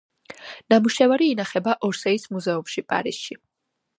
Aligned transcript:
ნამუშევარი 0.73 1.27
ინახება 1.33 1.77
ორსეის 1.89 2.27
მუზეუმში, 2.37 2.87
პარიზში. 2.95 3.41